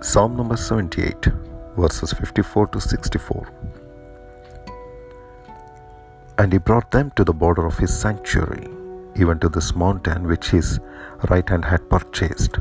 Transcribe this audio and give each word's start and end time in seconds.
Psalm 0.00 0.36
number 0.36 0.56
78, 0.56 1.26
verses 1.76 2.12
54 2.12 2.68
to 2.68 2.80
64. 2.80 3.48
And 6.38 6.52
he 6.52 6.58
brought 6.58 6.92
them 6.92 7.10
to 7.16 7.24
the 7.24 7.32
border 7.32 7.66
of 7.66 7.78
his 7.78 7.98
sanctuary, 7.98 8.68
even 9.16 9.40
to 9.40 9.48
this 9.48 9.74
mountain 9.74 10.28
which 10.28 10.50
his 10.50 10.78
right 11.28 11.48
hand 11.48 11.64
had 11.64 11.90
purchased. 11.90 12.58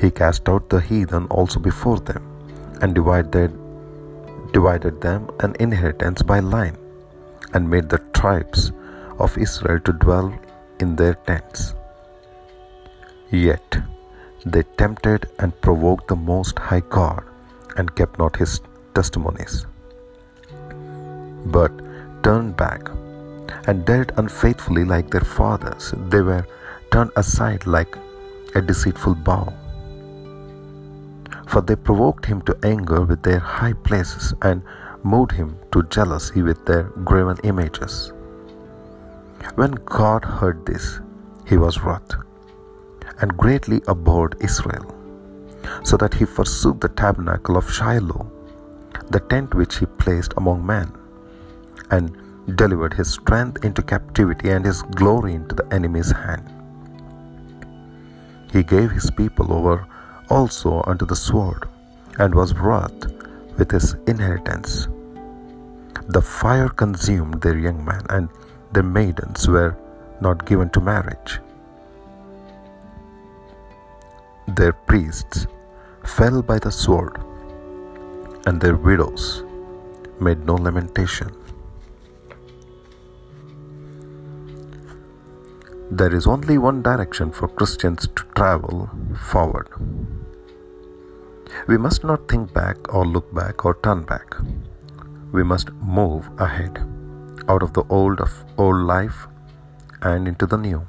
He 0.00 0.10
cast 0.10 0.48
out 0.48 0.68
the 0.68 0.80
heathen 0.80 1.26
also 1.26 1.60
before 1.60 2.00
them, 2.00 2.26
and 2.80 2.96
divided, 2.96 3.56
divided 4.52 5.00
them 5.00 5.30
an 5.38 5.54
inheritance 5.60 6.20
by 6.20 6.40
line, 6.40 6.76
and 7.54 7.70
made 7.70 7.88
the 7.88 8.02
tribes 8.12 8.72
of 9.20 9.38
Israel 9.38 9.78
to 9.78 9.92
dwell 9.92 10.36
in 10.80 10.96
their 10.96 11.14
tents. 11.14 11.76
Yet 13.30 13.78
they 14.44 14.62
tempted 14.76 15.28
and 15.38 15.58
provoked 15.60 16.08
the 16.08 16.16
Most 16.16 16.58
High 16.58 16.80
God 16.80 17.24
and 17.76 17.94
kept 17.94 18.18
not 18.18 18.36
his 18.36 18.60
testimonies, 18.94 19.66
but 21.46 21.70
turned 22.22 22.56
back 22.56 22.88
and 23.66 23.84
dealt 23.84 24.12
unfaithfully 24.16 24.84
like 24.84 25.10
their 25.10 25.20
fathers. 25.20 25.94
They 26.08 26.20
were 26.20 26.46
turned 26.90 27.12
aside 27.16 27.66
like 27.66 27.96
a 28.54 28.60
deceitful 28.60 29.14
bow. 29.14 29.52
For 31.46 31.60
they 31.60 31.76
provoked 31.76 32.26
him 32.26 32.42
to 32.42 32.58
anger 32.62 33.02
with 33.02 33.22
their 33.22 33.38
high 33.38 33.74
places 33.74 34.34
and 34.42 34.62
moved 35.02 35.32
him 35.32 35.56
to 35.72 35.82
jealousy 35.84 36.42
with 36.42 36.64
their 36.66 36.84
graven 37.04 37.38
images. 37.44 38.12
When 39.54 39.72
God 39.84 40.24
heard 40.24 40.64
this, 40.66 41.00
he 41.46 41.56
was 41.56 41.80
wroth 41.80 42.14
and 43.22 43.36
greatly 43.36 43.80
abhorred 43.86 44.36
Israel, 44.40 44.86
so 45.84 45.96
that 45.96 46.14
he 46.14 46.24
forsook 46.24 46.80
the 46.80 46.88
tabernacle 46.88 47.56
of 47.56 47.72
Shiloh, 47.72 48.30
the 49.10 49.20
tent 49.20 49.54
which 49.54 49.78
he 49.78 49.86
placed 49.86 50.34
among 50.36 50.66
men, 50.66 50.92
and 51.90 52.56
delivered 52.56 52.94
his 52.94 53.10
strength 53.10 53.64
into 53.64 53.82
captivity 53.82 54.50
and 54.50 54.64
his 54.64 54.82
glory 54.82 55.34
into 55.34 55.54
the 55.54 55.68
enemy's 55.72 56.10
hand. 56.10 56.46
He 58.52 58.62
gave 58.62 58.90
his 58.90 59.10
people 59.10 59.52
over 59.52 59.86
also 60.28 60.82
unto 60.86 61.06
the 61.06 61.16
sword, 61.16 61.68
and 62.18 62.34
was 62.34 62.54
wroth 62.54 63.06
with 63.58 63.70
his 63.70 63.94
inheritance. 64.06 64.88
The 66.08 66.22
fire 66.22 66.68
consumed 66.68 67.40
their 67.40 67.58
young 67.66 67.84
men, 67.84 68.04
and 68.10 68.28
their 68.72 68.82
maidens 68.82 69.48
were 69.48 69.76
not 70.20 70.44
given 70.44 70.68
to 70.70 70.80
marriage. 70.80 71.40
Their 74.56 74.72
priests 74.72 75.46
fell 76.04 76.42
by 76.42 76.58
the 76.58 76.70
sword, 76.70 77.16
and 78.46 78.60
their 78.60 78.76
widows 78.76 79.44
made 80.20 80.44
no 80.44 80.56
lamentation. 80.56 81.30
There 85.90 86.14
is 86.14 86.26
only 86.26 86.58
one 86.58 86.82
direction 86.82 87.32
for 87.32 87.48
Christians 87.48 88.06
to 88.08 88.24
travel 88.34 88.90
forward. 89.30 89.68
We 91.66 91.78
must 91.78 92.04
not 92.04 92.28
think 92.28 92.52
back 92.52 92.92
or 92.92 93.06
look 93.06 93.32
back 93.34 93.64
or 93.64 93.74
turn 93.82 94.02
back. 94.02 94.34
We 95.32 95.42
must 95.42 95.70
move 96.00 96.28
ahead 96.38 96.78
out 97.48 97.62
of 97.62 97.72
the 97.72 97.84
old 97.88 98.20
of 98.20 98.44
old 98.58 98.82
life 98.96 99.28
and 100.02 100.28
into 100.28 100.46
the 100.46 100.58
new. 100.58 100.86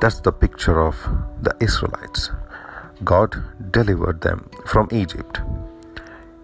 That's 0.00 0.20
the 0.20 0.32
picture 0.32 0.80
of 0.80 0.96
the 1.42 1.54
Israelites. 1.60 2.30
God 3.04 3.34
delivered 3.70 4.22
them 4.22 4.48
from 4.66 4.88
Egypt. 4.90 5.40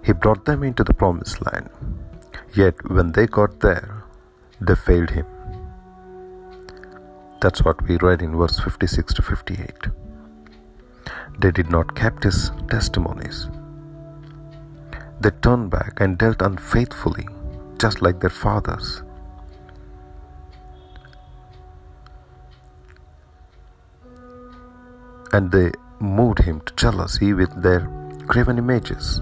He 0.04 0.12
brought 0.12 0.44
them 0.44 0.62
into 0.62 0.84
the 0.84 0.92
promised 0.92 1.44
land. 1.46 1.70
Yet 2.54 2.74
when 2.90 3.12
they 3.12 3.26
got 3.26 3.60
there, 3.60 4.04
they 4.60 4.74
failed 4.74 5.10
him. 5.10 5.26
That's 7.40 7.64
what 7.64 7.80
we 7.88 7.96
read 7.96 8.20
in 8.20 8.36
verse 8.36 8.58
56 8.58 9.14
to 9.14 9.22
58. 9.22 9.88
They 11.38 11.50
did 11.50 11.70
not 11.70 11.96
keep 11.96 12.22
his 12.22 12.50
testimonies. 12.70 13.48
They 15.20 15.30
turned 15.30 15.70
back 15.70 16.00
and 16.00 16.18
dealt 16.18 16.42
unfaithfully, 16.42 17.26
just 17.78 18.02
like 18.02 18.20
their 18.20 18.30
fathers. 18.30 19.02
And 25.36 25.52
they 25.52 25.70
moved 26.00 26.38
him 26.48 26.60
to 26.66 26.74
jealousy 26.74 27.32
with 27.34 27.62
their 27.62 27.80
graven 28.26 28.58
images. 28.58 29.20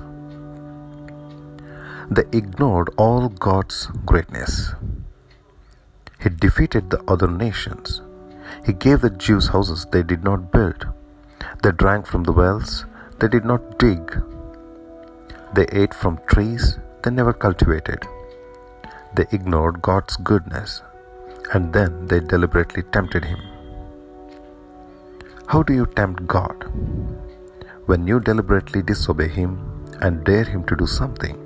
They 2.08 2.26
ignored 2.38 2.90
all 2.96 3.28
God's 3.28 3.86
greatness. 4.10 4.74
He 6.22 6.28
defeated 6.28 6.90
the 6.90 7.02
other 7.08 7.26
nations. 7.26 8.00
He 8.64 8.72
gave 8.72 9.00
the 9.00 9.10
Jews 9.10 9.48
houses 9.48 9.86
they 9.90 10.02
did 10.02 10.22
not 10.22 10.52
build. 10.52 10.86
They 11.62 11.72
drank 11.72 12.06
from 12.06 12.24
the 12.24 12.36
wells 12.40 12.84
they 13.18 13.28
did 13.28 13.44
not 13.44 13.78
dig. 13.78 14.22
They 15.54 15.66
ate 15.72 15.94
from 15.94 16.20
trees 16.28 16.78
they 17.02 17.10
never 17.10 17.32
cultivated. 17.32 18.06
They 19.16 19.26
ignored 19.32 19.82
God's 19.82 20.16
goodness 20.16 20.80
and 21.52 21.72
then 21.72 22.06
they 22.06 22.20
deliberately 22.20 22.84
tempted 22.84 23.24
Him. 23.24 23.53
How 25.46 25.62
do 25.62 25.74
you 25.74 25.86
tempt 25.86 26.26
God? 26.26 26.64
When 27.86 28.06
you 28.06 28.18
deliberately 28.18 28.80
disobey 28.82 29.28
Him 29.28 29.50
and 30.00 30.24
dare 30.24 30.44
Him 30.44 30.64
to 30.64 30.74
do 30.74 30.86
something, 30.86 31.36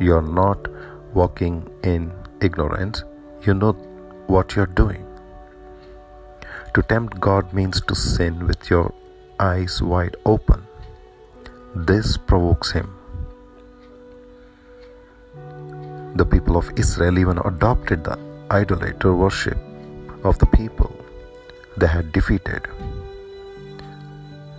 you 0.00 0.14
are 0.14 0.22
not 0.22 0.68
walking 1.12 1.68
in 1.82 2.10
ignorance, 2.40 3.04
you 3.42 3.54
know 3.54 3.72
what 4.28 4.56
you're 4.56 4.72
doing. 4.80 5.04
To 6.74 6.82
tempt 6.82 7.20
God 7.20 7.52
means 7.52 7.80
to 7.82 7.94
sin 7.94 8.46
with 8.46 8.70
your 8.70 8.92
eyes 9.38 9.82
wide 9.82 10.16
open. 10.24 10.66
This 11.74 12.16
provokes 12.16 12.72
Him. 12.72 12.88
The 16.16 16.24
people 16.24 16.56
of 16.56 16.70
Israel 16.76 17.18
even 17.18 17.38
adopted 17.44 18.04
the 18.04 18.18
idolater 18.50 19.14
worship 19.14 19.58
of 20.24 20.38
the 20.38 20.46
people 20.46 20.96
they 21.76 21.86
had 21.86 22.10
defeated. 22.10 22.66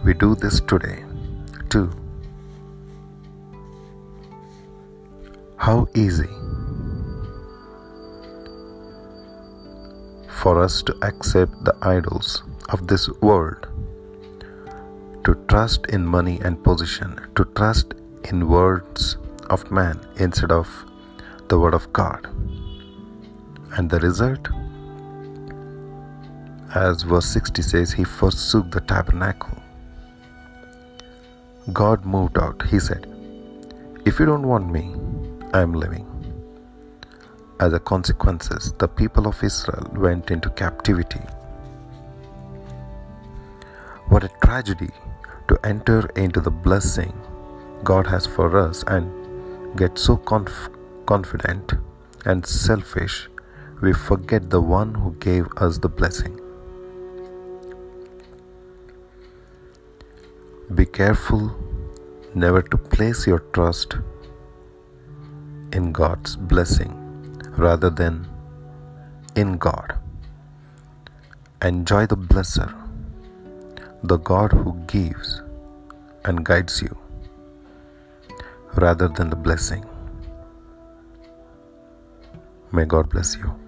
We 0.03 0.13
do 0.13 0.35
this 0.35 0.62
today 0.62 1.03
too. 1.69 1.91
How 5.58 5.88
easy 5.96 6.30
for 10.30 10.62
us 10.63 10.81
to 10.84 10.96
accept 11.02 11.66
the 11.66 11.75
idols 11.81 12.44
of 12.69 12.88
this 12.88 13.09
world, 13.22 13.68
to 15.25 15.35
trust 15.50 15.88
in 15.88 16.06
money 16.06 16.40
and 16.41 16.64
position, 16.64 17.19
to 17.35 17.44
trust 17.56 17.96
in 18.25 18.47
words 18.47 19.18
of 19.50 19.69
man 19.72 20.00
instead 20.18 20.52
of 20.52 20.69
the 21.50 21.59
word 21.59 21.74
of 21.74 21.91
God. 21.91 22.28
And 23.78 23.90
the 23.90 24.00
result? 24.00 24.47
As 26.75 27.02
verse 27.03 27.25
60 27.25 27.62
says, 27.62 27.91
he 27.91 28.03
forsook 28.03 28.72
the 28.72 28.81
tabernacle. 28.81 29.64
God 31.73 32.05
moved 32.05 32.38
out. 32.38 32.63
He 32.69 32.79
said, 32.79 33.05
If 34.05 34.19
you 34.19 34.25
don't 34.25 34.47
want 34.47 34.72
me, 34.72 34.95
I 35.53 35.61
am 35.61 35.73
living. 35.73 36.05
As 37.59 37.73
a 37.73 37.79
consequence, 37.79 38.47
the 38.78 38.87
people 38.87 39.28
of 39.28 39.43
Israel 39.43 39.91
went 39.96 40.31
into 40.31 40.49
captivity. 40.52 41.19
What 44.08 44.23
a 44.23 44.29
tragedy 44.41 44.91
to 45.49 45.59
enter 45.66 46.08
into 46.16 46.40
the 46.40 46.52
blessing 46.52 47.14
God 47.84 48.08
has 48.08 48.25
for 48.25 48.58
us 48.58 48.84
and 48.87 49.78
get 49.78 49.97
so 49.97 50.17
conf- 50.17 50.69
confident 51.05 51.73
and 52.25 52.46
selfish 52.46 53.28
we 53.81 53.93
forget 53.93 54.49
the 54.49 54.61
one 54.61 54.93
who 54.93 55.14
gave 55.16 55.47
us 55.58 55.78
the 55.78 55.90
blessing. 55.90 56.40
Be 60.75 60.85
careful 60.85 61.55
never 62.35 62.61
to 62.61 62.78
place 62.78 63.25
your 63.25 63.40
trust 63.58 63.96
in 65.72 65.93
God's 65.93 66.35
blessing 66.35 66.91
rather 67.55 67.90
than 67.90 68.28
in 69.37 69.58
God. 69.58 69.97
Enjoy 71.61 72.05
the 72.05 72.17
blesser, 72.17 72.67
the 74.03 74.17
God 74.17 74.52
who 74.52 74.73
gives 74.87 75.41
and 76.25 76.43
guides 76.43 76.81
you 76.81 76.97
rather 78.75 79.08
than 79.08 79.29
the 79.29 79.37
blessing. 79.37 79.85
May 82.73 82.84
God 82.84 83.09
bless 83.09 83.37
you. 83.37 83.66